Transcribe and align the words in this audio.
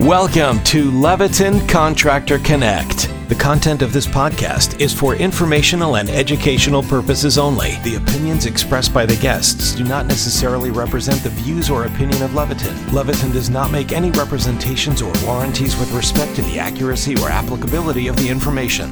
Welcome 0.00 0.64
to 0.64 0.90
Leviton 0.90 1.68
Contractor 1.68 2.38
Connect. 2.38 3.12
The 3.28 3.34
content 3.34 3.82
of 3.82 3.92
this 3.92 4.06
podcast 4.06 4.80
is 4.80 4.94
for 4.94 5.14
informational 5.14 5.96
and 5.96 6.08
educational 6.08 6.82
purposes 6.82 7.36
only. 7.36 7.76
The 7.84 7.96
opinions 7.96 8.46
expressed 8.46 8.94
by 8.94 9.04
the 9.04 9.16
guests 9.16 9.74
do 9.74 9.84
not 9.84 10.06
necessarily 10.06 10.70
represent 10.70 11.22
the 11.22 11.28
views 11.28 11.68
or 11.68 11.84
opinion 11.84 12.22
of 12.22 12.30
Leviton. 12.30 12.74
Leviton 12.88 13.30
does 13.30 13.50
not 13.50 13.70
make 13.70 13.92
any 13.92 14.10
representations 14.12 15.02
or 15.02 15.12
warranties 15.22 15.76
with 15.76 15.92
respect 15.92 16.34
to 16.36 16.42
the 16.42 16.58
accuracy 16.58 17.14
or 17.16 17.28
applicability 17.28 18.08
of 18.08 18.16
the 18.16 18.30
information. 18.30 18.90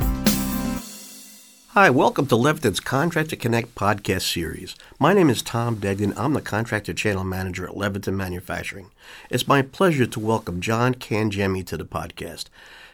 Hi, 1.72 1.90
welcome 1.90 2.26
to 2.28 2.34
Leviton's 2.34 2.80
Contractor 2.80 3.36
Connect 3.36 3.74
podcast 3.74 4.22
series. 4.22 4.74
My 4.98 5.12
name 5.12 5.28
is 5.28 5.42
Tom 5.42 5.76
Degnan. 5.76 6.14
I'm 6.16 6.32
the 6.32 6.40
Contractor 6.40 6.94
Channel 6.94 7.24
Manager 7.24 7.68
at 7.68 7.74
Leviton 7.74 8.14
Manufacturing. 8.14 8.90
It's 9.28 9.46
my 9.46 9.60
pleasure 9.60 10.06
to 10.06 10.18
welcome 10.18 10.62
John 10.62 10.94
Cangemi 10.94 11.66
to 11.66 11.76
the 11.76 11.84
podcast. 11.84 12.46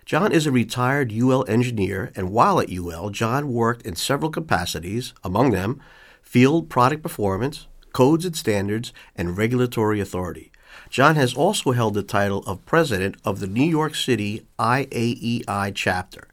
John 0.04 0.32
is 0.32 0.44
a 0.44 0.50
retired 0.50 1.12
UL 1.12 1.44
engineer, 1.46 2.10
and 2.16 2.32
while 2.32 2.58
at 2.58 2.68
UL, 2.68 3.10
John 3.10 3.52
worked 3.52 3.86
in 3.86 3.94
several 3.94 4.32
capacities, 4.32 5.14
among 5.22 5.52
them 5.52 5.80
field 6.20 6.68
product 6.68 7.04
performance, 7.04 7.68
codes 7.92 8.24
and 8.24 8.36
standards, 8.36 8.92
and 9.14 9.38
regulatory 9.38 10.00
authority. 10.00 10.50
John 10.90 11.14
has 11.14 11.32
also 11.32 11.70
held 11.70 11.94
the 11.94 12.02
title 12.02 12.42
of 12.44 12.66
President 12.66 13.18
of 13.24 13.38
the 13.38 13.46
New 13.46 13.62
York 13.62 13.94
City 13.94 14.44
IAEI 14.58 15.72
chapter. 15.76 16.26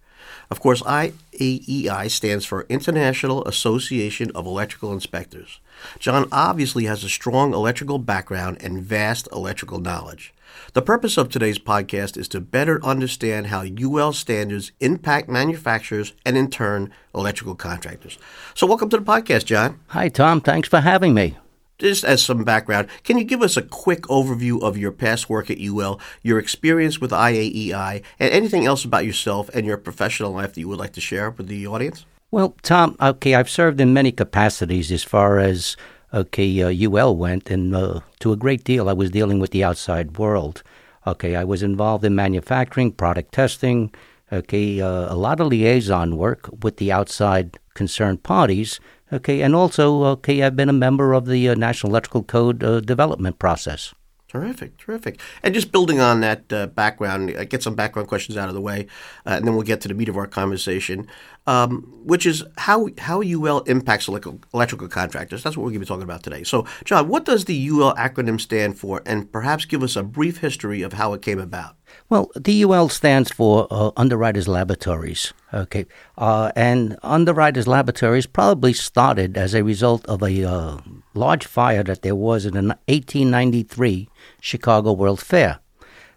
Of 0.52 0.60
course, 0.60 0.82
IAEI 0.82 2.12
stands 2.12 2.46
for 2.46 2.66
International 2.68 3.48
Association 3.48 4.32
of 4.36 4.46
Electrical 4.46 4.92
Inspectors. 4.92 5.62
John 5.98 6.28
obviously 6.30 6.84
has 6.86 7.06
a 7.06 7.10
strong 7.10 7.54
electrical 7.54 8.00
background 8.00 8.58
and 8.60 8.84
vast 8.84 9.30
electrical 9.32 9.80
knowledge. 9.80 10.34
The 10.74 10.82
purpose 10.82 11.16
of 11.16 11.30
today's 11.30 11.58
podcast 11.58 12.18
is 12.18 12.28
to 12.28 12.42
better 12.42 12.84
understand 12.84 13.48
how 13.48 13.64
UL 13.64 14.12
standards 14.12 14.74
impact 14.82 15.30
manufacturers 15.30 16.12
and, 16.26 16.38
in 16.38 16.50
turn, 16.50 16.92
electrical 17.16 17.56
contractors. 17.56 18.20
So, 18.54 18.68
welcome 18.68 18.90
to 18.90 18.98
the 18.98 19.04
podcast, 19.04 19.46
John. 19.46 19.80
Hi, 19.88 20.10
Tom. 20.10 20.42
Thanks 20.42 20.68
for 20.68 20.82
having 20.82 21.14
me 21.14 21.38
just 21.82 22.04
as 22.04 22.24
some 22.24 22.44
background, 22.44 22.88
can 23.04 23.18
you 23.18 23.24
give 23.24 23.42
us 23.42 23.58
a 23.58 23.62
quick 23.62 24.04
overview 24.04 24.62
of 24.62 24.78
your 24.78 24.92
past 24.92 25.30
work 25.30 25.50
at 25.50 25.60
UL, 25.60 26.00
your 26.22 26.40
experience 26.40 27.02
with 27.02 27.12
IAEI, 27.12 28.04
and 28.20 28.32
anything 28.32 28.66
else 28.66 28.86
about 28.86 29.06
yourself 29.06 29.50
and 29.54 29.66
your 29.66 29.78
professional 29.78 30.32
life 30.32 30.54
that 30.54 30.60
you 30.60 30.68
would 30.68 30.80
like 30.80 30.94
to 30.94 31.02
share 31.02 31.32
with 31.32 31.48
the 31.48 31.68
audience? 31.68 32.06
Well, 32.30 32.56
Tom, 32.62 32.96
okay, 33.02 33.36
I've 33.36 33.50
served 33.50 33.82
in 33.82 33.94
many 33.94 34.12
capacities 34.12 34.92
as 34.92 35.04
far 35.04 35.40
as 35.40 35.76
okay 36.14 36.62
uh, 36.62 36.90
UL 36.90 37.16
went, 37.16 37.50
and 37.50 37.76
uh, 37.76 38.02
to 38.20 38.32
a 38.32 38.38
great 38.38 38.64
deal, 38.64 38.88
I 38.88 38.94
was 38.94 39.12
dealing 39.12 39.40
with 39.40 39.52
the 39.52 39.64
outside 39.64 40.18
world. 40.18 40.64
Okay, 41.08 41.36
I 41.36 41.44
was 41.44 41.64
involved 41.64 42.06
in 42.06 42.14
manufacturing, 42.16 42.92
product 42.92 43.34
testing, 43.34 43.92
okay, 44.32 44.80
uh, 44.80 45.14
a 45.14 45.16
lot 45.16 45.40
of 45.40 45.48
liaison 45.48 46.16
work 46.16 46.48
with 46.62 46.78
the 46.78 46.92
outside 46.92 47.58
concerned 47.74 48.22
parties 48.22 48.80
Okay, 49.14 49.42
and 49.42 49.54
also, 49.54 50.04
okay, 50.06 50.42
I've 50.42 50.56
been 50.56 50.70
a 50.70 50.74
member 50.74 51.14
of 51.14 51.26
the 51.26 51.50
uh, 51.50 51.56
National 51.56 51.92
Electrical 51.92 52.24
Code 52.24 52.64
uh, 52.64 52.80
development 52.80 53.40
process. 53.40 53.94
Terrific, 54.32 54.78
terrific. 54.78 55.20
And 55.44 55.54
just 55.54 55.74
building 55.74 56.00
on 56.00 56.22
that 56.22 56.54
uh, 56.54 56.68
background, 56.68 57.36
uh, 57.36 57.44
get 57.44 57.62
some 57.62 57.76
background 57.76 58.08
questions 58.08 58.38
out 58.38 58.48
of 58.48 58.56
the 58.56 58.62
way, 58.62 58.88
uh, 59.26 59.32
and 59.32 59.46
then 59.46 59.56
we'll 59.56 59.66
get 59.66 59.82
to 59.82 59.90
the 59.90 59.94
meat 59.94 60.08
of 60.08 60.16
our 60.16 60.26
conversation, 60.26 61.06
um, 61.48 61.82
which 62.06 62.26
is 62.26 62.42
how 62.58 62.88
how 62.98 63.22
UL 63.22 63.60
impacts 63.64 64.08
electrical, 64.08 64.40
electrical 64.54 64.88
contractors. 64.88 65.44
That's 65.44 65.58
what 65.58 65.64
we're 65.64 65.72
going 65.72 65.82
to 65.82 65.86
be 65.86 65.86
talking 65.86 66.04
about 66.04 66.24
today. 66.24 66.44
So, 66.44 66.66
John, 66.86 67.10
what 67.10 67.26
does 67.26 67.44
the 67.44 67.68
UL 67.68 67.94
acronym 67.96 68.40
stand 68.40 68.80
for, 68.80 69.02
and 69.06 69.30
perhaps 69.30 69.66
give 69.66 69.84
us 69.84 69.98
a 69.98 70.04
brief 70.04 70.38
history 70.38 70.82
of 70.82 70.94
how 70.94 71.12
it 71.12 71.22
came 71.22 71.40
about? 71.40 71.76
Well, 72.10 72.30
DUL 72.42 72.90
stands 72.90 73.32
for 73.32 73.68
uh, 73.72 73.92
Underwriters 73.96 74.48
Laboratories. 74.48 75.34
Okay, 75.54 75.86
uh, 76.18 76.52
and 76.56 76.98
Underwriters 77.04 77.68
Laboratories 77.68 78.26
probably 78.26 78.74
started 78.74 79.38
as 79.38 79.54
a 79.54 79.64
result 79.64 80.06
of 80.08 80.22
a 80.22 80.44
uh, 80.44 80.78
large 81.14 81.46
fire 81.46 81.84
that 81.84 82.02
there 82.02 82.16
was 82.16 82.46
in 82.46 82.54
the 82.54 82.62
1893 82.62 84.10
Chicago 84.40 84.92
World 84.94 85.22
Fair. 85.22 85.60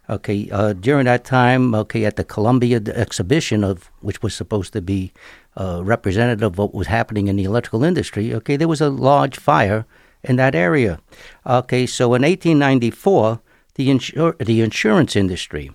Okay, 0.09 0.49
uh, 0.51 0.73
during 0.73 1.05
that 1.05 1.25
time, 1.25 1.73
okay, 1.73 2.05
at 2.05 2.15
the 2.15 2.23
Columbia 2.23 2.79
exhibition 2.93 3.63
of 3.63 3.89
which 4.01 4.21
was 4.21 4.35
supposed 4.35 4.71
to 4.73 4.81
be 4.81 5.11
uh, 5.57 5.81
representative 5.83 6.43
of 6.43 6.57
what 6.57 6.75
was 6.75 6.87
happening 6.87 7.27
in 7.27 7.37
the 7.37 7.43
electrical 7.43 7.83
industry. 7.83 8.33
Okay, 8.33 8.55
there 8.55 8.67
was 8.67 8.81
a 8.81 8.89
large 8.89 9.37
fire 9.37 9.85
in 10.23 10.35
that 10.35 10.53
area. 10.53 10.99
Okay, 11.45 11.85
so 11.85 12.13
in 12.13 12.21
1894, 12.21 13.39
the 13.75 13.89
insur- 13.89 14.37
the 14.37 14.61
insurance 14.61 15.15
industry 15.15 15.71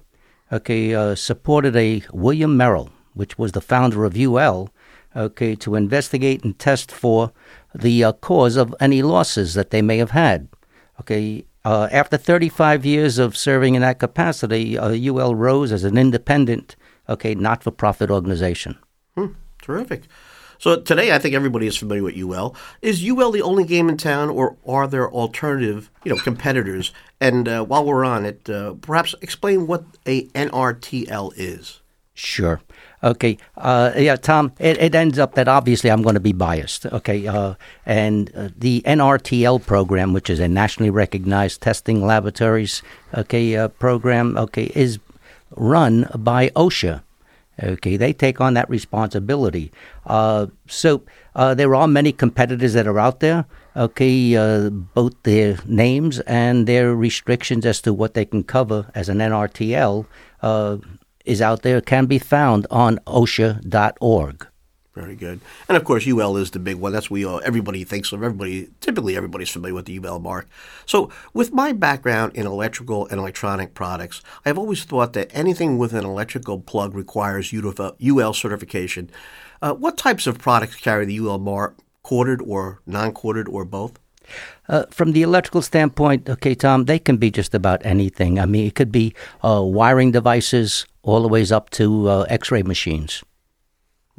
okay, 0.52 0.94
uh, 0.94 1.14
supported 1.14 1.76
a 1.76 2.02
William 2.12 2.56
Merrill, 2.56 2.90
which 3.14 3.38
was 3.38 3.52
the 3.52 3.60
founder 3.60 4.04
of 4.04 4.16
UL, 4.16 4.70
okay, 5.14 5.54
to 5.56 5.74
investigate 5.74 6.44
and 6.44 6.58
test 6.58 6.90
for 6.90 7.32
the 7.74 8.04
uh, 8.04 8.12
cause 8.12 8.56
of 8.56 8.74
any 8.80 9.02
losses 9.02 9.54
that 9.54 9.70
they 9.70 9.82
may 9.82 9.98
have 9.98 10.10
had. 10.10 10.48
Okay, 11.00 11.44
uh, 11.64 11.88
after 11.90 12.16
35 12.16 12.84
years 12.84 13.18
of 13.18 13.36
serving 13.36 13.74
in 13.74 13.82
that 13.82 13.98
capacity, 13.98 14.78
UL 14.78 15.30
uh, 15.30 15.32
rose 15.32 15.72
as 15.72 15.84
an 15.84 15.96
independent, 15.96 16.76
okay, 17.08 17.34
not-for-profit 17.34 18.10
organization. 18.10 18.78
Hmm, 19.14 19.32
terrific. 19.62 20.04
So 20.60 20.78
today, 20.78 21.10
I 21.10 21.18
think 21.18 21.34
everybody 21.34 21.66
is 21.66 21.78
familiar 21.78 22.02
with 22.02 22.18
UL. 22.18 22.54
Is 22.82 23.02
UL 23.02 23.30
the 23.30 23.40
only 23.40 23.64
game 23.64 23.88
in 23.88 23.96
town, 23.96 24.28
or 24.28 24.58
are 24.68 24.86
there 24.86 25.10
alternative, 25.10 25.90
you 26.04 26.14
know, 26.14 26.20
competitors? 26.20 26.92
And 27.18 27.48
uh, 27.48 27.64
while 27.64 27.82
we're 27.86 28.04
on 28.04 28.26
it, 28.26 28.48
uh, 28.50 28.74
perhaps 28.74 29.14
explain 29.22 29.66
what 29.66 29.84
a 30.06 30.26
NRTL 30.26 31.32
is. 31.34 31.80
Sure. 32.12 32.60
Okay. 33.02 33.38
Uh, 33.56 33.92
yeah, 33.96 34.16
Tom, 34.16 34.52
it, 34.58 34.76
it, 34.76 34.94
ends 34.94 35.18
up 35.18 35.34
that 35.36 35.48
obviously 35.48 35.90
I'm 35.90 36.02
going 36.02 36.16
to 36.16 36.20
be 36.20 36.34
biased. 36.34 36.84
Okay. 36.84 37.26
Uh, 37.26 37.54
and 37.86 38.30
uh, 38.36 38.50
the 38.54 38.82
NRTL 38.82 39.64
program, 39.64 40.12
which 40.12 40.28
is 40.28 40.40
a 40.40 40.48
nationally 40.48 40.90
recognized 40.90 41.62
testing 41.62 42.04
laboratories 42.04 42.82
okay, 43.16 43.56
uh, 43.56 43.68
program, 43.68 44.36
okay, 44.36 44.70
is 44.74 44.98
run 45.56 46.10
by 46.18 46.50
OSHA. 46.50 47.00
Okay, 47.62 47.96
they 47.96 48.12
take 48.12 48.40
on 48.40 48.54
that 48.54 48.70
responsibility. 48.70 49.70
Uh, 50.06 50.46
so 50.66 51.02
uh, 51.34 51.54
there 51.54 51.74
are 51.74 51.86
many 51.86 52.12
competitors 52.12 52.72
that 52.72 52.86
are 52.86 52.98
out 52.98 53.20
there. 53.20 53.44
Okay, 53.76 54.36
uh, 54.36 54.70
both 54.70 55.14
their 55.22 55.58
names 55.66 56.20
and 56.20 56.66
their 56.66 56.94
restrictions 56.94 57.66
as 57.66 57.80
to 57.82 57.92
what 57.92 58.14
they 58.14 58.24
can 58.24 58.42
cover 58.42 58.90
as 58.94 59.08
an 59.08 59.18
NRTL 59.18 60.06
uh, 60.42 60.78
is 61.24 61.42
out 61.42 61.62
there. 61.62 61.80
Can 61.80 62.06
be 62.06 62.18
found 62.18 62.66
on 62.70 62.98
OSHA.org. 63.06 64.49
Very 64.94 65.14
good. 65.14 65.40
And 65.68 65.76
of 65.76 65.84
course, 65.84 66.06
UL 66.06 66.36
is 66.36 66.50
the 66.50 66.58
big 66.58 66.76
one. 66.76 66.92
That's 66.92 67.10
what 67.10 67.44
everybody 67.44 67.84
thinks 67.84 68.10
of. 68.10 68.24
Everybody, 68.24 68.70
typically, 68.80 69.16
everybody's 69.16 69.48
familiar 69.48 69.74
with 69.74 69.86
the 69.86 70.00
UL 70.00 70.18
mark. 70.18 70.48
So, 70.84 71.10
with 71.32 71.52
my 71.52 71.72
background 71.72 72.32
in 72.34 72.44
electrical 72.44 73.06
and 73.06 73.20
electronic 73.20 73.72
products, 73.72 74.20
I've 74.44 74.58
always 74.58 74.82
thought 74.82 75.12
that 75.12 75.30
anything 75.32 75.78
with 75.78 75.92
an 75.92 76.04
electrical 76.04 76.58
plug 76.58 76.94
requires 76.94 77.52
UL 77.54 78.34
certification. 78.34 79.10
Uh, 79.62 79.74
what 79.74 79.96
types 79.96 80.26
of 80.26 80.38
products 80.38 80.74
carry 80.74 81.04
the 81.04 81.20
UL 81.20 81.38
mark, 81.38 81.76
Corded 82.02 82.40
or 82.40 82.80
non-corded 82.86 83.46
or 83.46 83.64
both? 83.64 83.98
Uh, 84.68 84.86
from 84.90 85.12
the 85.12 85.22
electrical 85.22 85.62
standpoint, 85.62 86.28
okay, 86.28 86.54
Tom, 86.54 86.86
they 86.86 86.98
can 86.98 87.16
be 87.16 87.30
just 87.30 87.54
about 87.54 87.84
anything. 87.84 88.38
I 88.38 88.46
mean, 88.46 88.66
it 88.66 88.74
could 88.74 88.90
be 88.90 89.14
uh, 89.44 89.62
wiring 89.62 90.10
devices 90.10 90.86
all 91.02 91.22
the 91.22 91.28
way 91.28 91.44
up 91.50 91.70
to 91.70 92.08
uh, 92.08 92.26
X-ray 92.28 92.62
machines. 92.62 93.22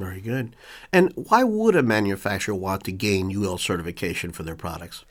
Very 0.02 0.20
good. 0.20 0.56
And 0.92 1.14
why 1.16 1.44
would 1.44 1.76
a 1.76 1.84
manufacturer 1.84 2.56
want 2.56 2.84
to 2.86 2.92
gain 2.92 3.30
UL 3.32 3.60
certification 3.60 4.32
for 4.32 4.42
their 4.42 4.56
products? 4.56 5.06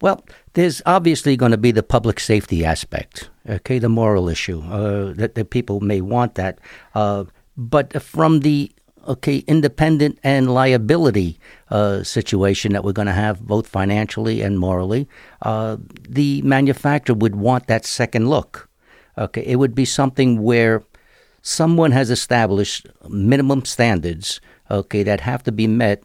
Well, 0.00 0.24
there's 0.54 0.80
obviously 0.86 1.36
going 1.36 1.52
to 1.52 1.58
be 1.58 1.72
the 1.72 1.82
public 1.82 2.18
safety 2.18 2.64
aspect, 2.64 3.28
okay, 3.46 3.78
the 3.78 3.90
moral 3.90 4.30
issue, 4.30 4.62
uh, 4.62 5.12
that, 5.12 5.34
that 5.34 5.50
people 5.50 5.80
may 5.80 6.00
want 6.00 6.36
that. 6.36 6.58
Uh, 6.94 7.24
but 7.54 8.02
from 8.02 8.40
the 8.40 8.72
okay 9.06 9.38
independent 9.46 10.18
and 10.22 10.54
liability 10.54 11.38
uh, 11.70 12.02
situation 12.02 12.72
that 12.72 12.82
we're 12.82 12.92
going 12.92 13.06
to 13.06 13.12
have 13.12 13.42
both 13.42 13.66
financially 13.66 14.40
and 14.40 14.58
morally, 14.58 15.06
uh, 15.42 15.76
the 16.08 16.40
manufacturer 16.42 17.14
would 17.14 17.36
want 17.36 17.66
that 17.66 17.84
second 17.84 18.30
look. 18.30 18.70
Okay, 19.18 19.42
it 19.42 19.56
would 19.56 19.74
be 19.74 19.84
something 19.84 20.42
where 20.42 20.82
someone 21.42 21.92
has 21.92 22.10
established 22.10 22.86
minimum 23.08 23.64
standards, 23.64 24.40
okay, 24.70 25.02
that 25.02 25.20
have 25.20 25.42
to 25.44 25.52
be 25.52 25.66
met 25.66 26.02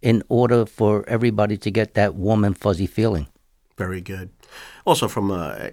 in 0.00 0.22
order 0.28 0.64
for 0.64 1.08
everybody 1.08 1.56
to 1.56 1.70
get 1.70 1.94
that 1.94 2.14
warm 2.14 2.44
and 2.44 2.56
fuzzy 2.56 2.86
feeling. 2.86 3.26
Very 3.76 4.00
good. 4.00 4.30
Also, 4.84 5.06
from 5.06 5.30
uh, 5.30 5.68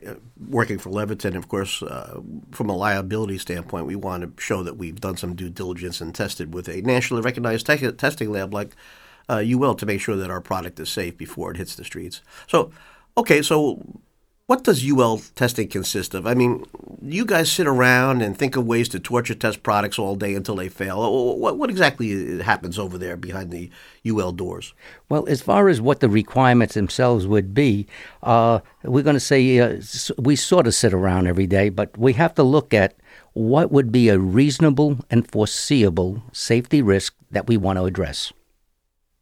working 0.50 0.78
for 0.78 0.92
Leviton, 0.92 1.36
of 1.36 1.48
course, 1.48 1.82
uh, 1.82 2.20
from 2.52 2.70
a 2.70 2.76
liability 2.76 3.38
standpoint, 3.38 3.88
we 3.88 3.96
want 3.96 4.22
to 4.22 4.42
show 4.42 4.62
that 4.62 4.78
we've 4.78 5.00
done 5.00 5.18
some 5.18 5.36
due 5.36 5.50
diligence 5.50 6.02
and 6.02 6.14
tested 6.14 6.54
with 6.54 6.68
a 6.68 6.82
nationally 6.82 7.24
recognized 7.24 7.66
te- 7.66 7.92
testing 7.94 8.32
lab 8.32 8.54
like 8.54 8.76
uh, 9.28 9.44
UL 9.44 9.74
to 9.76 9.86
make 9.86 10.02
sure 10.02 10.16
that 10.16 10.30
our 10.30 10.42
product 10.42 10.80
is 10.80 10.90
safe 10.90 11.18
before 11.18 11.52
it 11.52 11.58
hits 11.58 11.76
the 11.76 11.84
streets. 11.84 12.22
So, 12.48 12.72
okay, 13.18 13.42
so 13.42 13.82
What 14.48 14.64
does 14.64 14.88
UL 14.88 15.24
testing 15.34 15.70
consist 15.70 16.14
of? 16.14 16.28
I 16.28 16.36
mean, 16.36 16.66
you 17.02 17.26
guys 17.26 17.52
sit 17.52 17.66
around 17.66 18.22
and 18.22 18.38
think 18.38 18.56
of 18.56 18.68
ways 18.68 18.88
to 18.90 19.00
torture 19.00 19.34
test 19.34 19.64
products 19.64 19.98
all 19.98 20.16
day 20.16 20.36
until 20.36 20.56
they 20.56 20.70
fail. 20.70 21.36
What, 21.36 21.58
what 21.58 21.72
exactly 21.72 22.44
happens 22.44 22.78
over 22.78 23.00
there 23.00 23.18
behind 23.18 23.50
the 23.50 23.72
UL 24.08 24.34
doors? 24.34 24.76
Well, 25.10 25.28
as 25.28 25.42
far 25.42 25.68
as 25.68 25.82
what 25.82 26.00
the 26.00 26.10
requirements 26.10 26.76
themselves 26.76 27.26
would 27.26 27.56
be, 27.56 27.88
uh, 28.22 28.60
we're 28.84 29.02
going 29.02 29.16
to 29.16 29.20
say 29.20 29.58
uh, 29.58 29.82
we 30.20 30.36
sort 30.36 30.68
of 30.68 30.76
sit 30.76 30.94
around 30.94 31.26
every 31.26 31.48
day, 31.48 31.70
but 31.70 31.98
we 31.98 32.14
have 32.14 32.36
to 32.36 32.44
look 32.44 32.72
at 32.72 32.94
what 33.34 33.72
would 33.72 33.92
be 33.92 34.10
a 34.10 34.20
reasonable 34.20 35.00
and 35.10 35.28
foreseeable 35.28 36.22
safety 36.34 36.84
risk 36.84 37.16
that 37.32 37.48
we 37.48 37.58
want 37.58 37.80
to 37.80 37.86
address. 37.86 38.32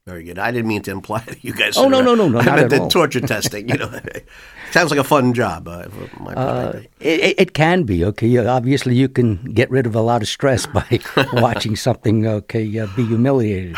Very 0.05 0.25
good. 0.25 0.37
I 0.37 0.51
didn't 0.51 0.67
mean 0.67 0.81
to 0.81 0.91
imply 0.91 1.19
that 1.19 1.45
you 1.45 1.53
guys. 1.53 1.77
Oh 1.77 1.87
no, 1.87 2.01
no, 2.01 2.13
no, 2.13 2.27
no, 2.27 2.39
I 2.39 2.43
not 2.43 2.55
meant 2.57 2.69
the 2.71 2.89
torture 2.89 3.21
testing. 3.21 3.69
You 3.69 3.77
know, 3.77 3.99
sounds 4.71 4.91
like 4.91 4.99
a 4.99 5.03
fun 5.03 5.33
job. 5.33 5.65
Uh, 5.65 5.87
my 6.19 6.33
uh, 6.33 6.81
it, 6.99 7.35
it, 7.37 7.53
can 7.53 7.83
be 7.83 8.03
okay. 8.03 8.35
Obviously, 8.37 8.95
you 8.95 9.07
can 9.07 9.37
get 9.53 9.71
rid 9.71 9.85
of 9.85 9.95
a 9.95 10.01
lot 10.01 10.21
of 10.21 10.27
stress 10.27 10.65
by 10.65 10.99
watching 11.33 11.77
something 11.77 12.27
okay 12.27 12.79
uh, 12.79 12.87
be 12.97 13.05
humiliated. 13.05 13.77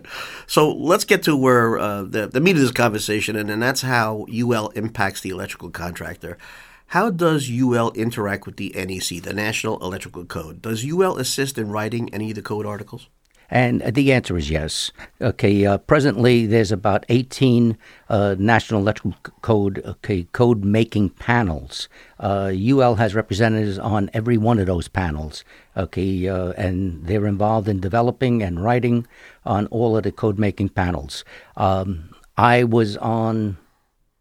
so 0.46 0.72
let's 0.72 1.04
get 1.04 1.22
to 1.24 1.36
where 1.36 1.78
uh, 1.78 2.04
the 2.04 2.26
the 2.26 2.40
meat 2.40 2.56
of 2.56 2.62
this 2.62 2.72
conversation, 2.72 3.36
and, 3.36 3.50
and 3.50 3.62
that's 3.62 3.82
how 3.82 4.24
UL 4.32 4.68
impacts 4.70 5.20
the 5.20 5.28
electrical 5.28 5.68
contractor. 5.68 6.38
How 6.86 7.10
does 7.10 7.50
UL 7.50 7.90
interact 7.92 8.46
with 8.46 8.56
the 8.56 8.72
NEC, 8.74 9.22
the 9.22 9.34
National 9.34 9.78
Electrical 9.80 10.24
Code? 10.24 10.62
Does 10.62 10.90
UL 10.90 11.18
assist 11.18 11.58
in 11.58 11.68
writing 11.68 12.08
any 12.14 12.30
of 12.30 12.36
the 12.36 12.42
code 12.42 12.64
articles? 12.64 13.10
And 13.50 13.80
the 13.82 14.12
answer 14.12 14.36
is 14.36 14.50
yes. 14.50 14.90
Okay, 15.20 15.64
uh, 15.64 15.78
presently 15.78 16.46
there's 16.46 16.72
about 16.72 17.06
18 17.08 17.78
uh, 18.08 18.34
National 18.38 18.80
Electrical 18.80 19.14
Code 19.42 19.82
okay, 19.84 20.24
code 20.32 20.64
making 20.64 21.10
panels. 21.10 21.88
Uh, 22.18 22.52
UL 22.54 22.96
has 22.96 23.14
representatives 23.14 23.78
on 23.78 24.10
every 24.12 24.36
one 24.36 24.58
of 24.58 24.66
those 24.66 24.88
panels. 24.88 25.44
Okay, 25.76 26.28
uh, 26.28 26.52
and 26.52 27.06
they're 27.06 27.26
involved 27.26 27.68
in 27.68 27.80
developing 27.80 28.42
and 28.42 28.62
writing 28.64 29.06
on 29.44 29.66
all 29.66 29.96
of 29.96 30.02
the 30.02 30.12
code 30.12 30.38
making 30.38 30.70
panels. 30.70 31.24
Um, 31.56 32.10
I 32.36 32.64
was 32.64 32.96
on 32.98 33.58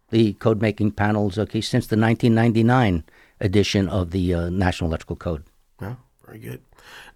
the 0.10 0.34
code 0.34 0.62
making 0.62 0.92
panels 0.92 1.38
okay 1.38 1.62
since 1.62 1.88
the 1.88 1.98
1999 1.98 3.04
edition 3.42 3.90
of 3.90 4.12
the 4.12 4.34
uh, 4.34 4.50
National 4.50 4.90
Electrical 4.90 5.16
Code. 5.16 5.44
Yeah, 5.82 5.96
very 6.26 6.40
good. 6.40 6.62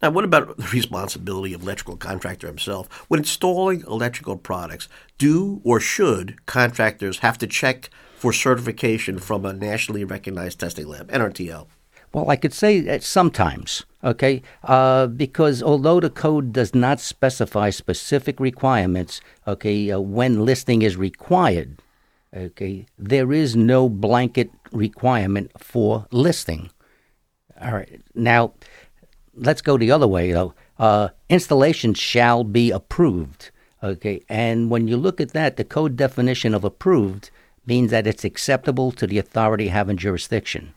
Now, 0.01 0.11
what 0.11 0.25
about 0.25 0.57
the 0.57 0.67
responsibility 0.73 1.53
of 1.53 1.61
electrical 1.61 1.97
contractor 1.97 2.47
himself 2.47 2.87
when 3.07 3.19
installing 3.19 3.81
electrical 3.81 4.37
products? 4.37 4.87
Do 5.17 5.61
or 5.63 5.79
should 5.79 6.45
contractors 6.45 7.19
have 7.19 7.37
to 7.39 7.47
check 7.47 7.89
for 8.17 8.33
certification 8.33 9.17
from 9.19 9.45
a 9.45 9.53
nationally 9.53 10.03
recognized 10.03 10.59
testing 10.59 10.87
lab, 10.87 11.11
NRTL? 11.11 11.67
Well, 12.11 12.29
I 12.29 12.37
could 12.37 12.53
say 12.53 12.79
that 12.81 13.03
sometimes, 13.03 13.85
okay, 14.03 14.41
uh, 14.63 15.07
because 15.07 15.61
although 15.61 15.99
the 15.99 16.09
code 16.09 16.51
does 16.51 16.73
not 16.73 16.99
specify 16.99 17.69
specific 17.69 18.39
requirements, 18.39 19.21
okay, 19.47 19.91
uh, 19.91 19.99
when 19.99 20.43
listing 20.43 20.81
is 20.81 20.97
required, 20.97 21.81
okay, 22.35 22.87
there 22.97 23.31
is 23.31 23.55
no 23.55 23.87
blanket 23.89 24.49
requirement 24.71 25.51
for 25.59 26.07
listing. 26.11 26.71
All 27.61 27.73
right, 27.73 28.01
now 28.15 28.53
let's 29.39 29.61
go 29.61 29.77
the 29.77 29.91
other 29.91 30.07
way 30.07 30.31
though. 30.31 30.53
Uh, 30.77 31.09
installation 31.29 31.93
shall 31.93 32.43
be 32.43 32.71
approved. 32.71 33.51
Okay, 33.81 34.21
and 34.27 34.69
when 34.69 34.87
you 34.87 34.97
look 34.97 35.21
at 35.21 35.31
that, 35.31 35.55
the 35.55 35.63
code 35.63 35.95
definition 35.95 36.53
of 36.53 36.63
approved 36.63 37.31
means 37.65 37.91
that 37.91 38.07
it's 38.07 38.25
acceptable 38.25 38.91
to 38.91 39.07
the 39.07 39.17
authority 39.17 39.69
having 39.69 39.95
jurisdiction. 39.95 40.73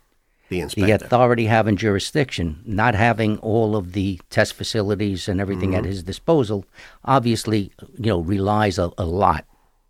The 0.50 0.61
inspector. 0.61 0.87
The 0.87 1.05
authority 1.06 1.47
having 1.47 1.76
jurisdiction, 1.76 2.62
not 2.64 2.94
having 2.94 3.38
all 3.38 3.75
of 3.75 3.93
the 3.93 4.20
test 4.29 4.55
facilities 4.55 5.26
and 5.26 5.41
everything 5.41 5.70
mm-hmm. 5.70 5.79
at 5.79 5.85
his 5.87 6.03
disposal, 6.03 6.64
obviously, 7.05 7.73
you 7.99 8.11
know, 8.11 8.20
relies 8.20 8.79
a, 8.79 8.93
a 8.99 9.06
lot 9.06 9.47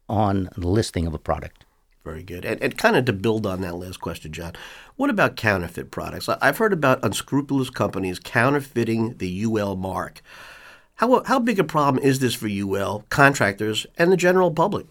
on 0.09 0.49
the 0.57 0.69
listing 0.69 1.07
of 1.07 1.15
a 1.15 1.19
product. 1.19 1.62
Very 2.05 2.23
good. 2.23 2.45
And, 2.45 2.61
and, 2.61 2.77
kind 2.77 2.97
of 2.97 3.05
to 3.05 3.13
build 3.13 3.47
on 3.47 3.61
that 3.61 3.77
last 3.77 4.01
question, 4.01 4.33
John, 4.33 4.55
what 4.97 5.09
about 5.09 5.37
counterfeit 5.37 5.93
products? 5.93 6.29
I've 6.29 6.59
heard 6.59 6.73
about 6.73 7.05
unscrupulous 7.05 7.71
companies 7.71 8.19
counterfeiting 8.19 9.19
the 9.19 9.45
UL 9.45 9.77
mark. 9.77 10.21
How, 10.97 11.23
how 11.25 11.39
big 11.39 11.61
a 11.61 11.65
problem 11.65 12.03
is 12.03 12.19
this 12.19 12.35
for 12.35 12.49
UL, 12.49 13.05
contractors, 13.09 13.87
and 13.97 14.11
the 14.11 14.17
general 14.17 14.51
public? 14.51 14.87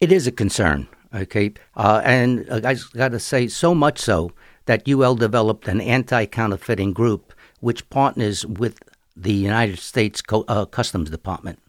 It 0.00 0.10
is 0.10 0.26
a 0.26 0.32
concern, 0.32 0.88
okay? 1.14 1.52
Uh, 1.76 2.02
and 2.04 2.44
I 2.50 2.76
got 2.94 3.12
to 3.12 3.20
say, 3.20 3.46
so 3.46 3.72
much 3.72 4.00
so 4.00 4.32
that 4.66 4.88
UL 4.88 5.14
developed 5.14 5.68
an 5.68 5.80
anti 5.80 6.26
counterfeiting 6.26 6.92
group 6.92 7.32
which 7.60 7.88
partners 7.90 8.44
with 8.44 8.80
the 9.16 9.32
United 9.32 9.78
States 9.78 10.20
Co- 10.20 10.44
uh, 10.48 10.64
Customs 10.64 11.10
Department. 11.10 11.60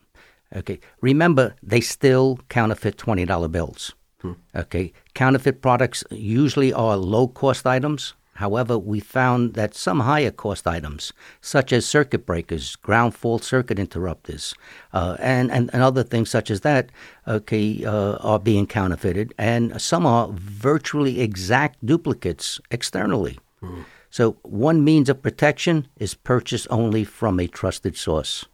Okay, 0.56 0.80
remember, 1.02 1.56
they 1.62 1.82
still 1.82 2.40
counterfeit 2.50 2.98
$20 2.98 3.52
bills. 3.52 3.94
Hmm. 4.24 4.34
Okay, 4.56 4.94
counterfeit 5.14 5.62
products 5.62 6.04
usually 6.10 6.74
are 6.74 6.98
low 6.98 7.28
cost 7.28 7.68
items. 7.68 8.14
However, 8.36 8.80
we 8.80 9.00
found 9.00 9.54
that 9.54 9.76
some 9.76 10.00
higher 10.00 10.32
cost 10.32 10.66
items, 10.66 11.14
such 11.40 11.72
as 11.72 11.86
circuit 11.86 12.26
breakers, 12.26 12.76
ground 12.78 13.14
fault 13.14 13.44
circuit 13.44 13.78
interrupters, 13.78 14.56
uh, 14.92 15.18
and, 15.20 15.52
and, 15.52 15.70
and 15.72 15.84
other 15.84 16.02
things 16.02 16.32
such 16.32 16.50
as 16.50 16.62
that, 16.62 16.90
okay, 17.28 17.86
uh, 17.86 18.16
are 18.16 18.40
being 18.40 18.66
counterfeited, 18.66 19.36
and 19.38 19.80
some 19.80 20.08
are 20.08 20.30
virtually 20.32 21.22
exact 21.22 21.86
duplicates 21.86 22.60
externally. 22.72 23.38
Hmm. 23.60 23.82
So, 24.10 24.38
one 24.44 24.84
means 24.84 25.10
of 25.10 25.22
protection 25.22 25.88
is 25.98 26.16
purchase 26.16 26.66
only 26.68 27.04
from 27.04 27.40
a 27.40 27.48
trusted 27.48 27.98
source. 27.98 28.46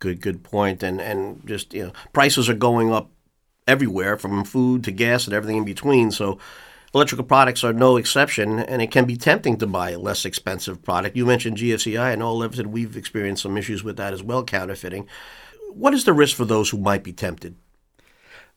Good, 0.00 0.20
good 0.20 0.42
point. 0.44 0.82
And 0.82 1.00
and 1.00 1.46
just 1.46 1.74
you 1.74 1.86
know, 1.86 1.92
prices 2.12 2.48
are 2.48 2.54
going 2.54 2.92
up 2.92 3.10
everywhere 3.68 4.16
from 4.16 4.44
food 4.44 4.82
to 4.84 4.90
gas 4.90 5.26
and 5.26 5.34
everything 5.34 5.58
in 5.58 5.64
between. 5.64 6.10
So 6.10 6.38
electrical 6.94 7.24
products 7.24 7.62
are 7.62 7.72
no 7.72 7.96
exception, 7.96 8.58
and 8.58 8.82
it 8.82 8.90
can 8.90 9.04
be 9.04 9.16
tempting 9.16 9.58
to 9.58 9.66
buy 9.66 9.90
a 9.90 9.98
less 9.98 10.24
expensive 10.24 10.82
product. 10.82 11.16
You 11.16 11.26
mentioned 11.26 11.58
GFCI. 11.58 12.00
I 12.00 12.14
know 12.16 12.34
Leviton, 12.34 12.68
we've 12.68 12.96
experienced 12.96 13.42
some 13.42 13.56
issues 13.56 13.84
with 13.84 13.96
that 13.98 14.12
as 14.12 14.22
well, 14.22 14.42
counterfeiting. 14.42 15.06
What 15.72 15.94
is 15.94 16.04
the 16.04 16.12
risk 16.12 16.36
for 16.36 16.46
those 16.46 16.70
who 16.70 16.78
might 16.78 17.04
be 17.04 17.12
tempted? 17.12 17.56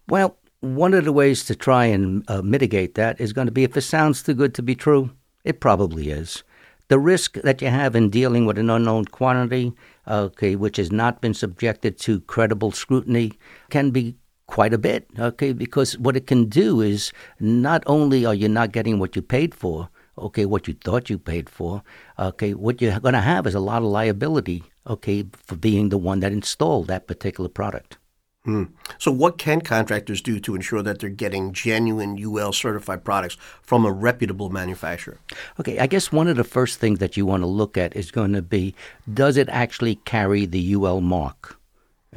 Well, 0.07 0.37
one 0.61 0.93
of 0.93 1.05
the 1.05 1.13
ways 1.13 1.43
to 1.45 1.55
try 1.55 1.85
and 1.85 2.23
uh, 2.29 2.41
mitigate 2.41 2.95
that 2.95 3.19
is 3.19 3.33
going 3.33 3.47
to 3.47 3.51
be 3.51 3.63
if 3.63 3.75
it 3.75 3.81
sounds 3.81 4.23
too 4.23 4.33
good 4.33 4.53
to 4.55 4.63
be 4.63 4.75
true, 4.75 5.11
it 5.43 5.59
probably 5.59 6.09
is. 6.09 6.43
The 6.87 6.99
risk 6.99 7.35
that 7.41 7.61
you 7.61 7.69
have 7.69 7.95
in 7.95 8.09
dealing 8.09 8.45
with 8.45 8.57
an 8.57 8.69
unknown 8.69 9.05
quantity, 9.05 9.73
okay, 10.07 10.55
which 10.55 10.77
has 10.77 10.91
not 10.91 11.21
been 11.21 11.33
subjected 11.33 11.97
to 11.99 12.21
credible 12.21 12.71
scrutiny, 12.71 13.33
can 13.69 13.91
be 13.91 14.17
quite 14.51 14.73
a 14.73 14.77
bit, 14.77 15.07
okay, 15.17 15.53
because 15.53 15.97
what 15.97 16.17
it 16.17 16.27
can 16.27 16.45
do 16.45 16.81
is 16.81 17.13
not 17.39 17.81
only 17.87 18.25
are 18.25 18.35
you 18.35 18.49
not 18.49 18.73
getting 18.73 18.99
what 18.99 19.15
you 19.15 19.21
paid 19.21 19.55
for, 19.55 19.87
okay, 20.17 20.45
what 20.45 20.67
you 20.67 20.73
thought 20.73 21.09
you 21.09 21.17
paid 21.17 21.49
for, 21.49 21.81
okay, 22.19 22.53
what 22.53 22.81
you're 22.81 22.99
going 22.99 23.13
to 23.13 23.21
have 23.21 23.47
is 23.47 23.55
a 23.55 23.61
lot 23.61 23.81
of 23.81 23.87
liability, 23.87 24.61
okay, 24.85 25.23
for 25.31 25.55
being 25.55 25.87
the 25.87 25.97
one 25.97 26.19
that 26.19 26.33
installed 26.33 26.87
that 26.87 27.07
particular 27.07 27.49
product. 27.49 27.97
Hmm. 28.43 28.63
So, 28.97 29.09
what 29.11 29.37
can 29.37 29.61
contractors 29.61 30.19
do 30.19 30.39
to 30.39 30.55
ensure 30.55 30.81
that 30.81 30.99
they're 30.99 31.09
getting 31.09 31.53
genuine 31.53 32.17
UL 32.21 32.51
certified 32.51 33.05
products 33.05 33.37
from 33.61 33.85
a 33.85 33.91
reputable 33.91 34.49
manufacturer? 34.49 35.19
Okay, 35.59 35.77
I 35.77 35.85
guess 35.87 36.11
one 36.11 36.27
of 36.27 36.37
the 36.37 36.43
first 36.43 36.79
things 36.79 36.99
that 36.99 37.15
you 37.15 37.25
want 37.25 37.43
to 37.43 37.47
look 37.47 37.77
at 37.77 37.95
is 37.95 38.11
going 38.11 38.33
to 38.33 38.41
be 38.41 38.75
does 39.13 39.37
it 39.37 39.47
actually 39.49 39.95
carry 39.95 40.45
the 40.45 40.73
UL 40.73 41.01
mark? 41.01 41.60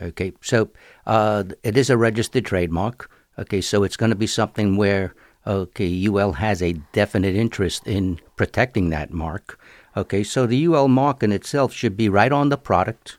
Okay, 0.01 0.33
so 0.41 0.71
uh, 1.07 1.45
it 1.63 1.77
is 1.77 1.89
a 1.89 1.97
registered 1.97 2.45
trademark. 2.45 3.11
Okay, 3.39 3.61
so 3.61 3.85
it's 3.85 3.97
going 3.97 4.11
to 4.11 4.17
be 4.17 4.27
something 4.27 4.77
where 4.77 5.15
okay 5.47 6.07
UL 6.07 6.33
has 6.33 6.63
a 6.63 6.73
definite 6.93 7.37
interest 7.37 7.87
in 7.87 8.19
protecting 8.37 8.91
that 8.91 9.13
mark. 9.13 9.59
Okay, 9.97 10.25
so 10.25 10.47
the 10.47 10.65
UL 10.67 10.89
mark 10.89 11.23
in 11.23 11.31
itself 11.31 11.73
should 11.73 11.97
be 11.97 12.09
right 12.09 12.33
on 12.33 12.49
the 12.49 12.57
product, 12.57 13.19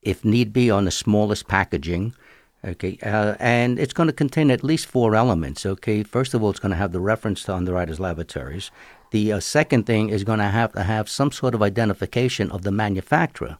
if 0.00 0.24
need 0.24 0.52
be, 0.52 0.70
on 0.70 0.86
the 0.86 0.90
smallest 0.90 1.48
packaging. 1.48 2.14
Okay, 2.64 2.98
uh, 3.02 3.34
and 3.38 3.78
it's 3.78 3.92
going 3.92 4.06
to 4.06 4.12
contain 4.12 4.50
at 4.50 4.64
least 4.64 4.86
four 4.86 5.14
elements. 5.14 5.66
Okay, 5.66 6.02
first 6.02 6.32
of 6.32 6.42
all, 6.42 6.50
it's 6.50 6.60
going 6.60 6.70
to 6.70 6.76
have 6.76 6.92
the 6.92 7.00
reference 7.00 7.42
to 7.44 7.54
Underwriters 7.54 8.00
Laboratories. 8.00 8.70
The 9.10 9.32
uh, 9.32 9.40
second 9.40 9.84
thing 9.84 10.08
is 10.08 10.24
going 10.24 10.38
to 10.38 10.46
have 10.46 10.72
to 10.74 10.82
have 10.82 11.08
some 11.08 11.32
sort 11.32 11.54
of 11.54 11.62
identification 11.62 12.50
of 12.50 12.62
the 12.62 12.70
manufacturer. 12.70 13.58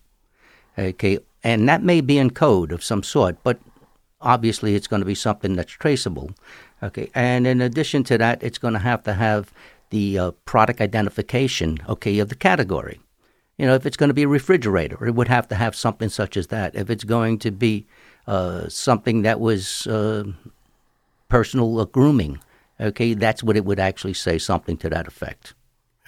Okay, 0.78 1.18
and 1.42 1.68
that 1.68 1.82
may 1.82 2.00
be 2.00 2.18
in 2.18 2.30
code 2.30 2.73
of 2.73 2.85
some 2.85 3.02
sort, 3.02 3.42
but 3.42 3.59
obviously 4.20 4.75
it's 4.75 4.87
going 4.87 5.00
to 5.00 5.06
be 5.06 5.14
something 5.14 5.56
that's 5.56 5.73
traceable. 5.73 6.30
Okay, 6.82 7.11
and 7.14 7.47
in 7.47 7.61
addition 7.61 8.04
to 8.04 8.18
that, 8.18 8.42
it's 8.42 8.59
going 8.59 8.75
to 8.75 8.80
have 8.80 9.02
to 9.04 9.14
have 9.14 9.52
the 9.90 10.18
uh, 10.18 10.30
product 10.44 10.80
identification, 10.80 11.78
okay, 11.88 12.18
of 12.18 12.28
the 12.28 12.35
category. 12.35 13.00
You 13.59 13.66
know, 13.66 13.75
if 13.75 13.85
it's 13.85 13.97
going 13.97 14.09
to 14.09 14.14
be 14.14 14.23
a 14.23 14.28
refrigerator, 14.28 15.06
it 15.06 15.14
would 15.14 15.28
have 15.28 15.47
to 15.49 15.54
have 15.54 15.76
something 15.76 16.09
such 16.09 16.37
as 16.37 16.47
that. 16.47 16.75
If 16.75 16.88
it's 16.88 17.04
going 17.04 17.38
to 17.40 17.50
be 17.50 17.87
uh, 18.26 18.68
something 18.68 19.23
that 19.23 19.40
was 19.40 19.87
uh, 19.87 20.25
personal 21.28 21.78
uh, 21.80 21.85
grooming, 21.85 22.40
okay, 22.80 23.12
that's 23.12 23.42
what 23.42 23.56
it 23.56 23.66
would 23.66 23.78
actually 23.78 24.14
say, 24.14 24.38
something 24.38 24.78
to 24.78 24.88
that 24.88 25.06
effect. 25.06 25.52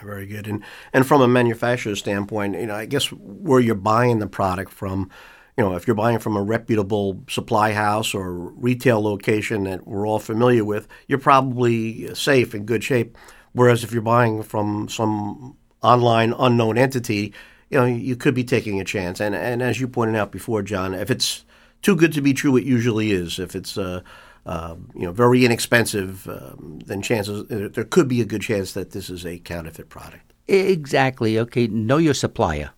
Very 0.02 0.26
good. 0.26 0.46
And 0.46 0.62
and 0.92 1.06
from 1.06 1.20
a 1.20 1.28
manufacturer 1.28 1.94
standpoint, 1.94 2.56
you 2.56 2.66
know, 2.66 2.74
I 2.74 2.86
guess 2.86 3.06
where 3.12 3.60
you're 3.60 3.74
buying 3.74 4.18
the 4.18 4.26
product 4.26 4.72
from, 4.72 5.10
you 5.56 5.64
know, 5.64 5.74
if 5.74 5.86
you're 5.86 5.96
buying 5.96 6.18
from 6.18 6.36
a 6.36 6.42
reputable 6.42 7.22
supply 7.28 7.72
house 7.72 8.14
or 8.14 8.32
retail 8.32 9.02
location 9.02 9.64
that 9.64 9.86
we're 9.86 10.06
all 10.06 10.18
familiar 10.18 10.64
with, 10.64 10.88
you're 11.06 11.18
probably 11.18 12.14
safe 12.14 12.54
in 12.54 12.64
good 12.64 12.82
shape. 12.82 13.16
Whereas 13.52 13.84
if 13.84 13.92
you're 13.92 14.02
buying 14.02 14.42
from 14.42 14.88
some 14.88 15.56
online 15.82 16.34
unknown 16.38 16.78
entity, 16.78 17.34
you 17.70 17.78
know, 17.78 17.84
you 17.86 18.16
could 18.16 18.34
be 18.34 18.44
taking 18.44 18.80
a 18.80 18.84
chance. 18.84 19.20
And 19.20 19.34
and 19.34 19.62
as 19.62 19.80
you 19.80 19.88
pointed 19.88 20.16
out 20.16 20.32
before, 20.32 20.62
John, 20.62 20.94
if 20.94 21.10
it's 21.10 21.44
too 21.82 21.96
good 21.96 22.12
to 22.14 22.20
be 22.20 22.32
true, 22.32 22.56
it 22.56 22.64
usually 22.64 23.12
is. 23.12 23.38
If 23.38 23.54
it's 23.54 23.76
uh, 23.76 24.00
uh, 24.46 24.76
you 24.94 25.02
know 25.02 25.12
very 25.12 25.44
inexpensive, 25.44 26.28
um, 26.28 26.80
then 26.84 27.02
chances 27.02 27.46
there 27.48 27.84
could 27.84 28.08
be 28.08 28.20
a 28.20 28.24
good 28.24 28.42
chance 28.42 28.72
that 28.72 28.90
this 28.90 29.08
is 29.08 29.24
a 29.24 29.38
counterfeit 29.38 29.88
product. 29.88 30.32
Exactly. 30.48 31.38
Okay. 31.38 31.66
Know 31.68 31.98
your 31.98 32.14
supplier. 32.14 32.70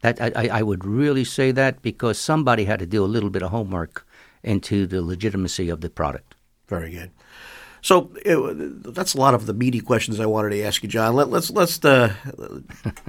That 0.00 0.20
I, 0.20 0.48
I 0.52 0.62
would 0.62 0.84
really 0.84 1.24
say 1.24 1.50
that 1.52 1.80
because 1.80 2.18
somebody 2.18 2.64
had 2.64 2.78
to 2.80 2.86
do 2.86 3.02
a 3.02 3.06
little 3.06 3.30
bit 3.30 3.42
of 3.42 3.50
homework 3.50 4.06
into 4.42 4.86
the 4.86 5.00
legitimacy 5.00 5.70
of 5.70 5.80
the 5.80 5.88
product. 5.88 6.34
Very 6.68 6.90
good. 6.90 7.10
So 7.84 8.10
it, 8.24 8.94
that's 8.94 9.12
a 9.12 9.18
lot 9.18 9.34
of 9.34 9.44
the 9.44 9.52
meaty 9.52 9.80
questions 9.80 10.18
I 10.18 10.24
wanted 10.24 10.50
to 10.50 10.62
ask 10.62 10.82
you, 10.82 10.88
John. 10.88 11.14
Let, 11.14 11.26
us 11.26 11.50
let's, 11.50 11.80
let's 11.82 11.84
uh, 11.84 12.14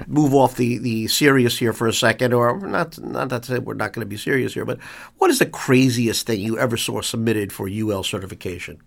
move 0.05 0.33
off 0.35 0.57
the, 0.57 0.79
the 0.79 1.07
serious 1.07 1.57
here 1.57 1.71
for 1.71 1.87
a 1.87 1.93
second, 1.93 2.33
or 2.33 2.59
not 2.59 2.99
not 2.99 3.29
that 3.29 3.63
we're 3.63 3.73
not 3.73 3.93
going 3.93 4.01
to 4.01 4.09
be 4.09 4.17
serious 4.17 4.53
here, 4.53 4.65
but 4.65 4.79
what 5.17 5.29
is 5.29 5.39
the 5.39 5.45
craziest 5.45 6.27
thing 6.27 6.41
you 6.41 6.59
ever 6.59 6.75
saw 6.75 6.99
submitted 6.99 7.53
for 7.53 7.69
UL 7.69 8.03
certification? 8.03 8.81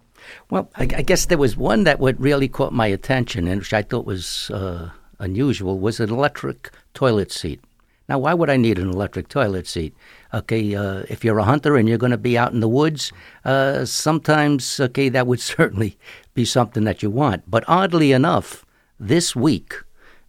Well, 0.51 0.71
I, 0.77 0.83
I 0.83 1.01
guess 1.01 1.25
there 1.25 1.39
was 1.39 1.57
one 1.57 1.85
that 1.85 2.01
would 2.01 2.21
really 2.21 2.49
caught 2.49 2.75
my 2.75 2.89
attention, 2.89 3.49
and 3.49 3.63
which 3.63 3.73
I 3.73 3.81
thought 3.81 4.05
was 4.05 4.51
uh, 4.51 4.91
unusual, 5.19 5.79
was 5.79 6.01
an 6.01 6.11
electric 6.11 6.71
toilet 6.93 7.33
seat. 7.33 7.63
Now, 8.09 8.19
why 8.19 8.33
would 8.33 8.49
I 8.49 8.57
need 8.57 8.79
an 8.79 8.89
electric 8.89 9.29
toilet 9.29 9.67
seat? 9.67 9.95
Okay, 10.33 10.75
uh, 10.75 11.03
if 11.11 11.25
you're 11.25 11.39
a 11.39 11.45
hunter 11.45 11.77
and 11.77 11.89
you're 11.89 11.99
going 11.99 12.11
to 12.11 12.17
be 12.17 12.39
out 12.39 12.53
in 12.53 12.61
the 12.61 12.69
woods, 12.69 13.13
uh, 13.45 13.85
sometimes, 13.85 14.81
okay, 14.81 15.11
that 15.11 15.27
would 15.27 15.41
certainly 15.55 15.99
be 16.33 16.45
something 16.45 16.85
that 16.85 17.03
you 17.03 17.11
want. 17.11 17.51
But 17.51 17.65
oddly 17.69 18.13
enough, 18.13 18.65
this 18.99 19.37
week, 19.37 19.75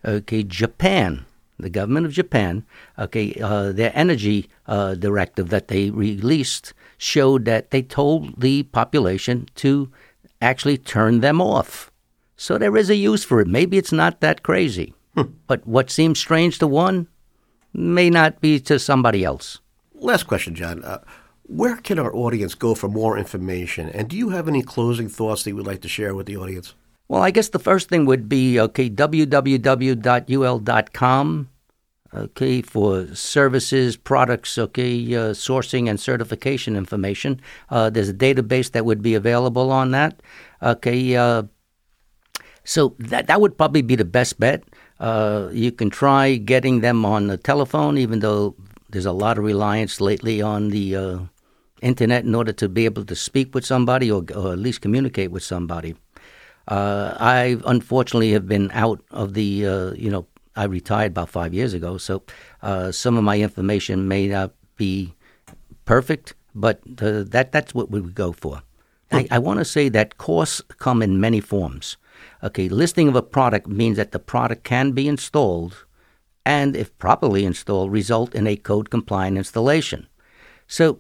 okay, 0.03 0.43
Japan, 0.43 1.25
the 1.57 1.69
government 1.69 2.05
of 2.05 2.12
Japan, 2.12 2.65
okay, 2.98 3.33
uh, 3.41 3.71
their 3.71 3.91
energy 3.95 4.50
uh, 4.67 4.95
directive 4.95 5.50
that 5.50 5.69
they 5.69 5.89
released 5.89 6.74
showed 6.98 7.45
that 7.45 7.71
they 7.71 7.81
told 7.81 8.41
the 8.41 8.63
population 8.63 9.48
to 9.55 9.89
actually 10.41 10.77
turn 10.77 11.21
them 11.21 11.41
off. 11.41 11.91
So 12.36 12.57
there 12.57 12.75
is 12.75 12.89
a 12.89 12.95
use 12.95 13.24
for 13.24 13.39
it. 13.39 13.48
Maybe 13.48 13.77
it's 13.77 13.91
not 13.91 14.19
that 14.19 14.43
crazy. 14.43 14.93
Hmm. 15.15 15.33
But 15.48 15.65
what 15.65 15.89
seems 15.89 16.19
strange 16.19 16.59
to 16.59 16.67
one 16.67 17.07
may 17.73 18.09
not 18.09 18.41
be 18.41 18.59
to 18.61 18.79
somebody 18.79 19.23
else. 19.23 19.59
Last 19.93 20.23
question, 20.23 20.55
John. 20.55 20.83
Uh, 20.83 20.99
where 21.43 21.77
can 21.77 21.97
our 21.97 22.13
audience 22.15 22.53
go 22.55 22.75
for 22.75 22.88
more 22.88 23.17
information? 23.17 23.89
And 23.89 24.07
do 24.07 24.15
you 24.15 24.29
have 24.29 24.47
any 24.47 24.61
closing 24.61 25.09
thoughts 25.09 25.43
that 25.43 25.49
you 25.49 25.55
would 25.55 25.67
like 25.67 25.81
to 25.81 25.89
share 25.89 26.13
with 26.13 26.27
the 26.27 26.38
audience? 26.38 26.75
Well, 27.07 27.23
I 27.23 27.31
guess 27.31 27.49
the 27.49 27.57
first 27.59 27.89
thing 27.89 28.05
would 28.05 28.29
be 28.29 28.59
okay, 28.59 28.88
www.ul.com, 28.88 29.49
okay, 32.13 32.61
for 32.61 33.15
services, 33.15 33.97
products, 33.97 34.59
okay, 34.59 35.15
uh, 35.15 35.31
sourcing 35.33 35.89
and 35.89 35.99
certification 35.99 36.75
information. 36.75 37.41
Uh, 37.71 37.89
there's 37.89 38.09
a 38.09 38.13
database 38.13 38.71
that 38.73 38.85
would 38.85 39.01
be 39.01 39.15
available 39.15 39.71
on 39.71 39.89
that. 39.89 40.21
Okay, 40.61 41.15
uh, 41.15 41.43
so 42.63 42.95
that 42.99 43.25
that 43.25 43.41
would 43.41 43.57
probably 43.57 43.81
be 43.81 43.95
the 43.95 44.05
best 44.05 44.39
bet. 44.39 44.63
Uh, 44.99 45.49
you 45.51 45.71
can 45.71 45.89
try 45.89 46.35
getting 46.35 46.81
them 46.81 47.05
on 47.05 47.27
the 47.27 47.37
telephone, 47.37 47.97
even 47.97 48.19
though 48.19 48.55
there's 48.89 49.05
a 49.05 49.11
lot 49.11 49.37
of 49.37 49.43
reliance 49.43 50.01
lately 50.01 50.41
on 50.41 50.69
the 50.69 50.95
uh, 50.95 51.19
internet 51.81 52.25
in 52.25 52.35
order 52.35 52.51
to 52.51 52.67
be 52.67 52.85
able 52.85 53.05
to 53.05 53.15
speak 53.15 53.55
with 53.55 53.65
somebody 53.65 54.11
or, 54.11 54.23
or 54.35 54.53
at 54.53 54.59
least 54.59 54.81
communicate 54.81 55.31
with 55.31 55.43
somebody. 55.43 55.95
Uh, 56.67 57.15
I 57.19 57.57
unfortunately 57.65 58.31
have 58.33 58.47
been 58.47 58.69
out 58.73 59.01
of 59.11 59.33
the, 59.33 59.65
uh, 59.65 59.91
you 59.93 60.09
know, 60.09 60.27
I 60.55 60.65
retired 60.65 61.13
about 61.13 61.29
five 61.29 61.53
years 61.53 61.73
ago, 61.73 61.97
so 61.97 62.21
uh, 62.61 62.91
some 62.91 63.17
of 63.17 63.23
my 63.23 63.39
information 63.39 64.07
may 64.07 64.27
not 64.27 64.51
be 64.75 65.13
perfect, 65.85 66.35
but 66.53 66.81
that 66.85 67.51
that's 67.51 67.73
what 67.73 67.89
we 67.89 68.01
would 68.01 68.15
go 68.15 68.33
for. 68.33 68.61
I, 69.11 69.27
I 69.31 69.39
want 69.39 69.59
to 69.59 69.65
say 69.65 69.89
that 69.89 70.17
courses 70.17 70.63
come 70.77 71.01
in 71.01 71.19
many 71.19 71.39
forms. 71.39 71.97
Okay, 72.43 72.69
listing 72.69 73.07
of 73.07 73.15
a 73.15 73.21
product 73.21 73.67
means 73.67 73.97
that 73.97 74.11
the 74.11 74.19
product 74.19 74.63
can 74.63 74.91
be 74.91 75.07
installed 75.07 75.85
and, 76.45 76.75
if 76.75 76.97
properly 76.97 77.45
installed, 77.45 77.91
result 77.91 78.33
in 78.33 78.47
a 78.47 78.55
code 78.55 78.89
compliant 78.89 79.38
installation. 79.38 80.07
So, 80.67 80.99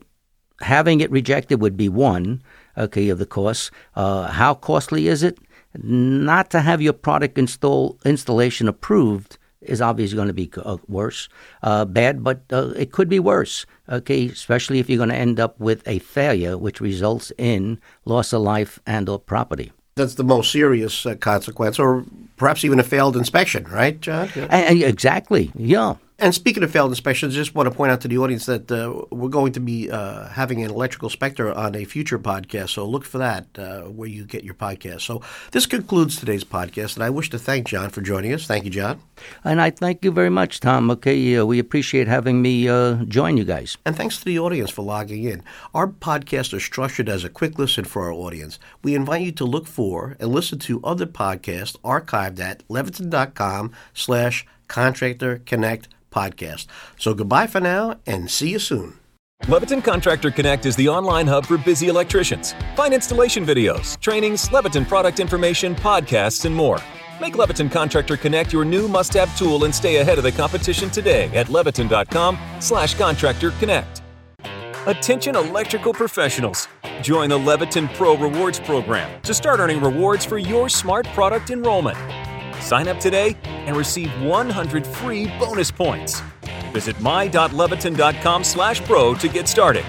having 0.61 1.01
it 1.01 1.11
rejected 1.11 1.61
would 1.61 1.77
be 1.77 1.89
one, 1.89 2.43
okay, 2.77 3.09
of 3.09 3.19
the 3.19 3.25
course. 3.25 3.71
Uh, 3.95 4.27
how 4.27 4.53
costly 4.53 5.07
is 5.07 5.23
it? 5.23 5.39
Not 5.75 6.49
to 6.51 6.61
have 6.61 6.81
your 6.81 6.93
product 6.93 7.37
install 7.37 7.99
installation 8.03 8.67
approved 8.67 9.37
is 9.61 9.81
obviously 9.81 10.15
going 10.15 10.27
to 10.27 10.33
be 10.33 10.49
uh, 10.57 10.77
worse, 10.87 11.29
uh, 11.63 11.85
bad, 11.85 12.23
but 12.23 12.43
uh, 12.51 12.69
it 12.75 12.91
could 12.91 13.09
be 13.09 13.19
worse. 13.19 13.65
Okay, 13.89 14.27
especially 14.27 14.79
if 14.79 14.89
you're 14.89 14.97
going 14.97 15.09
to 15.09 15.15
end 15.15 15.39
up 15.39 15.59
with 15.59 15.87
a 15.87 15.99
failure, 15.99 16.57
which 16.57 16.81
results 16.81 17.31
in 17.37 17.79
loss 18.05 18.33
of 18.33 18.41
life 18.41 18.79
and/or 18.85 19.19
property 19.19 19.71
that's 19.99 20.15
the 20.15 20.23
most 20.23 20.51
serious 20.51 21.05
uh, 21.05 21.13
consequence, 21.15 21.77
or 21.77 22.03
perhaps 22.37 22.65
even 22.65 22.79
a 22.79 22.83
failed 22.83 23.15
inspection, 23.15 23.65
right, 23.65 23.99
John? 24.01 24.29
Yeah. 24.35 24.47
Exactly. 24.87 25.51
Yeah. 25.55 25.95
And 26.21 26.35
speaking 26.35 26.63
of 26.63 26.71
failed 26.71 26.91
inspections, 26.91 27.33
I 27.33 27.37
just 27.37 27.55
want 27.55 27.69
to 27.69 27.75
point 27.75 27.93
out 27.93 28.01
to 28.01 28.09
the 28.09 28.17
audience 28.17 28.45
that 28.45 28.69
uh, 28.69 29.05
we're 29.09 29.29
going 29.29 29.53
to 29.53 29.61
be 29.61 29.89
uh, 29.89 30.27
having 30.27 30.61
an 30.61 30.69
electrical 30.69 31.07
inspector 31.07 31.53
on 31.53 31.75
a 31.75 31.85
future 31.85 32.19
podcast. 32.19 32.71
So 32.71 32.85
look 32.85 33.05
for 33.05 33.19
that 33.19 33.47
uh, 33.57 33.83
where 33.83 34.09
you 34.09 34.25
get 34.25 34.43
your 34.43 34.53
podcast. 34.53 35.01
So 35.01 35.21
this 35.51 35.65
concludes 35.65 36.17
today's 36.17 36.43
podcast, 36.43 36.95
and 36.95 37.05
I 37.05 37.09
wish 37.09 37.29
to 37.29 37.39
thank 37.39 37.67
John 37.67 37.89
for 37.89 38.01
joining 38.01 38.33
us. 38.33 38.45
Thank 38.45 38.65
you, 38.65 38.69
John. 38.69 38.99
And 39.45 39.61
I 39.61 39.69
thank 39.69 40.03
you 40.03 40.11
very 40.11 40.29
much, 40.29 40.59
Tom. 40.59 40.91
Okay, 40.91 41.37
uh, 41.37 41.45
we 41.45 41.57
appreciate 41.57 42.09
having 42.09 42.41
me 42.41 42.67
uh, 42.67 42.95
join 43.05 43.37
you 43.37 43.45
guys. 43.45 43.77
And 43.85 43.95
thanks 43.95 44.17
to 44.17 44.25
the 44.25 44.39
audience 44.39 44.71
for 44.71 44.81
logging 44.81 45.23
in. 45.23 45.41
Our 45.73 45.87
podcast 45.87 46.53
is 46.53 46.63
structured 46.63 47.07
as 47.07 47.23
a 47.23 47.29
quick 47.29 47.57
listen 47.57 47.85
for 47.85 48.03
our 48.03 48.11
audience. 48.11 48.59
We 48.83 48.93
invite 48.93 49.21
you 49.21 49.31
to 49.33 49.45
look 49.45 49.67
for 49.67 50.17
and 50.19 50.31
listen 50.31 50.59
to 50.59 50.83
other 50.83 51.05
podcasts 51.05 51.77
archived 51.79 52.41
at 52.41 52.67
leviton.com 52.67 53.71
slash 53.93 54.45
contractor 54.67 55.41
connect 55.45 55.87
podcast. 56.09 56.67
So 56.97 57.13
goodbye 57.13 57.47
for 57.47 57.59
now 57.59 57.99
and 58.05 58.29
see 58.29 58.49
you 58.49 58.59
soon. 58.59 58.99
Leviton 59.43 59.83
Contractor 59.83 60.31
Connect 60.31 60.65
is 60.65 60.75
the 60.75 60.89
online 60.89 61.25
hub 61.25 61.45
for 61.45 61.57
busy 61.57 61.87
electricians. 61.87 62.53
Find 62.75 62.93
installation 62.93 63.45
videos, 63.45 63.99
trainings, 64.01 64.49
Leviton 64.49 64.87
product 64.87 65.19
information, 65.19 65.75
podcasts, 65.75 66.43
and 66.45 66.53
more. 66.53 66.79
Make 67.21 67.33
Leviton 67.33 67.71
Contractor 67.71 68.17
Connect 68.17 68.51
your 68.53 68.65
new 68.65 68.87
must-have 68.87 69.35
tool 69.37 69.63
and 69.63 69.73
stay 69.73 69.97
ahead 69.97 70.17
of 70.17 70.23
the 70.23 70.31
competition 70.31 70.89
today 70.89 71.29
at 71.29 71.47
leviton.com 71.47 72.37
slash 72.59 72.95
contractor 72.95 73.51
connect. 73.51 74.01
Attention 74.87 75.35
electrical 75.35 75.93
professionals. 75.93 76.67
Join 77.01 77.29
the 77.29 77.37
Leviton 77.37 77.93
Pro 77.95 78.17
Rewards 78.17 78.59
program 78.59 79.21
to 79.21 79.33
start 79.33 79.59
earning 79.59 79.81
rewards 79.81 80.25
for 80.25 80.37
your 80.37 80.69
smart 80.69 81.05
product 81.07 81.49
enrollment. 81.49 81.97
Sign 82.59 82.87
up 82.87 82.99
today 82.99 83.35
and 83.45 83.75
receive 83.75 84.09
100 84.21 84.85
free 84.85 85.27
bonus 85.39 85.71
points. 85.71 86.21
Visit 86.71 86.99
my.leviton.com 87.01 88.43
slash 88.43 88.81
pro 88.81 89.15
to 89.15 89.27
get 89.27 89.47
started. 89.47 89.85